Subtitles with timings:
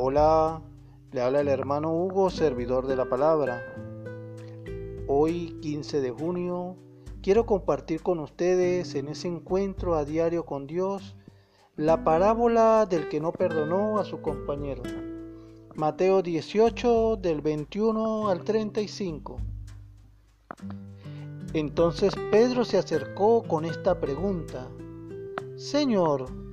[0.00, 0.62] Hola,
[1.10, 3.60] le habla el hermano Hugo, servidor de la palabra.
[5.08, 6.76] Hoy, 15 de junio,
[7.20, 11.16] quiero compartir con ustedes en ese encuentro a diario con Dios
[11.74, 14.84] la parábola del que no perdonó a su compañero.
[15.74, 19.36] Mateo 18 del 21 al 35.
[21.54, 24.68] Entonces Pedro se acercó con esta pregunta.
[25.56, 26.47] Señor,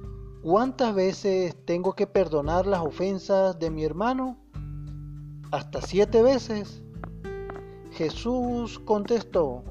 [0.48, 4.38] ¿Cuántas veces tengo que perdonar las ofensas de mi hermano?
[5.50, 6.84] ¿Hasta siete veces?
[7.94, 9.64] Jesús contestó,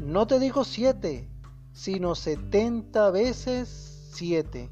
[0.00, 1.30] no te digo siete,
[1.70, 3.68] sino setenta veces
[4.12, 4.70] siete.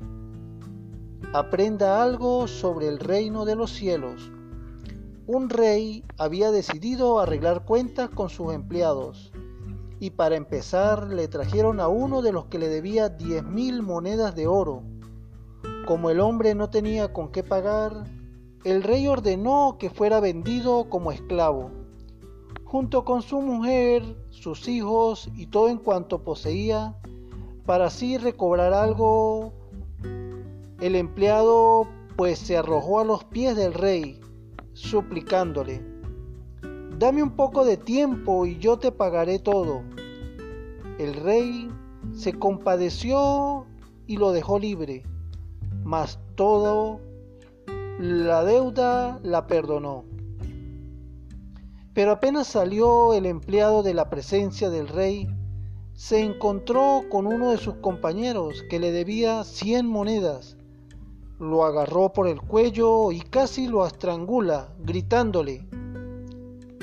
[1.32, 4.32] Aprenda algo sobre el reino de los cielos.
[5.28, 9.32] Un rey había decidido arreglar cuentas con sus empleados
[10.02, 14.34] y para empezar le trajeron a uno de los que le debía diez mil monedas
[14.34, 14.82] de oro.
[15.86, 18.10] Como el hombre no tenía con qué pagar,
[18.64, 21.70] el rey ordenó que fuera vendido como esclavo,
[22.64, 26.98] junto con su mujer, sus hijos y todo en cuanto poseía,
[27.64, 29.52] para así recobrar algo.
[30.80, 34.20] El empleado pues se arrojó a los pies del rey,
[34.72, 35.91] suplicándole,
[37.02, 39.82] Dame un poco de tiempo y yo te pagaré todo.
[41.00, 41.68] El rey
[42.14, 43.66] se compadeció
[44.06, 45.02] y lo dejó libre,
[45.82, 47.00] mas todo
[47.98, 50.04] la deuda la perdonó.
[51.92, 55.26] Pero apenas salió el empleado de la presencia del rey,
[55.94, 60.56] se encontró con uno de sus compañeros que le debía cien monedas.
[61.40, 65.66] Lo agarró por el cuello y casi lo estrangula, gritándole,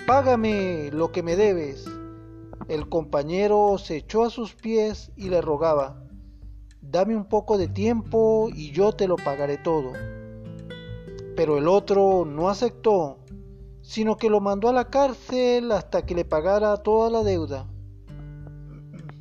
[0.09, 1.85] Págame lo que me debes.
[2.67, 6.01] El compañero se echó a sus pies y le rogaba,
[6.81, 9.93] Dame un poco de tiempo y yo te lo pagaré todo.
[11.35, 13.19] Pero el otro no aceptó,
[13.84, 17.67] sino que lo mandó a la cárcel hasta que le pagara toda la deuda.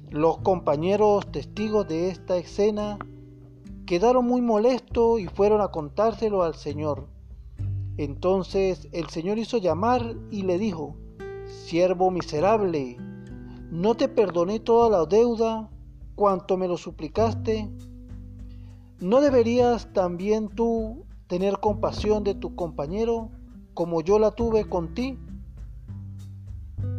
[0.09, 2.97] Los compañeros testigos de esta escena
[3.85, 7.18] quedaron muy molestos y fueron a contárselo al Señor.
[7.99, 10.97] Entonces el Señor hizo llamar y le dijo,
[11.47, 12.97] Siervo miserable,
[13.71, 15.69] ¿no te perdoné toda la deuda
[16.15, 17.69] cuanto me lo suplicaste?
[19.01, 23.31] ¿No deberías también tú tener compasión de tu compañero
[23.75, 25.19] como yo la tuve con ti?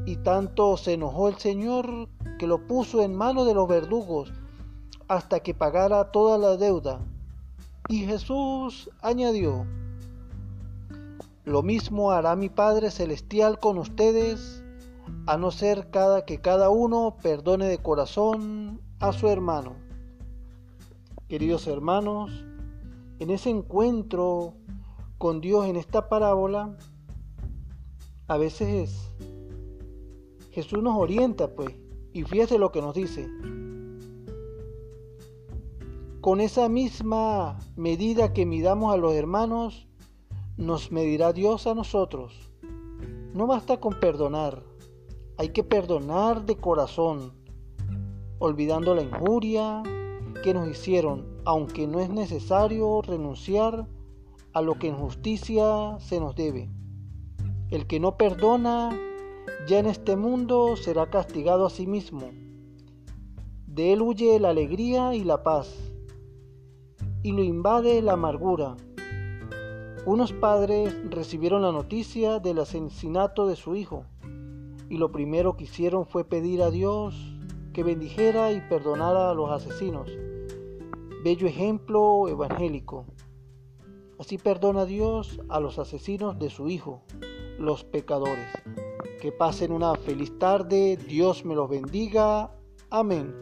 [0.05, 4.33] Y tanto se enojó el Señor que lo puso en manos de los verdugos
[5.07, 6.99] hasta que pagara toda la deuda.
[7.87, 9.65] Y Jesús añadió,
[11.43, 14.63] lo mismo hará mi Padre Celestial con ustedes,
[15.25, 19.75] a no ser cada que cada uno perdone de corazón a su hermano.
[21.27, 22.45] Queridos hermanos,
[23.19, 24.53] en ese encuentro
[25.17, 26.77] con Dios en esta parábola,
[28.27, 29.11] a veces
[30.51, 31.75] Jesús nos orienta, pues,
[32.13, 33.27] y fíjese lo que nos dice.
[36.21, 39.88] Con esa misma medida que midamos a los hermanos,
[40.59, 42.51] nos medirá Dios a nosotros.
[43.33, 44.61] No basta con perdonar,
[45.37, 47.31] hay que perdonar de corazón,
[48.39, 49.81] olvidando la injuria
[50.43, 53.87] que nos hicieron, aunque no es necesario renunciar
[54.51, 56.69] a lo que en justicia se nos debe.
[57.69, 58.89] El que no perdona
[59.65, 62.31] ya en este mundo será castigado a sí mismo.
[63.65, 65.73] De él huye la alegría y la paz,
[67.23, 68.75] y lo invade la amargura.
[70.05, 74.05] Unos padres recibieron la noticia del asesinato de su hijo
[74.89, 77.15] y lo primero que hicieron fue pedir a Dios
[77.73, 80.09] que bendijera y perdonara a los asesinos.
[81.23, 83.05] Bello ejemplo evangélico.
[84.17, 87.03] Así perdona Dios a los asesinos de su hijo,
[87.57, 88.47] los pecadores.
[89.21, 92.51] Que pasen una feliz tarde, Dios me los bendiga.
[92.89, 93.35] Amén.